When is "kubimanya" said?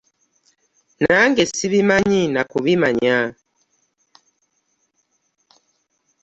2.51-3.17